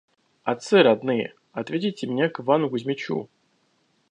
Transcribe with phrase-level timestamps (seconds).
[0.45, 3.29] Отцы родные, отведите меня к Ивану Кузмичу».